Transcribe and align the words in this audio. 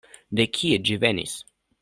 De 0.39 0.45
kie 0.55 0.79
ĝi 0.91 0.97
venis? 1.05 1.37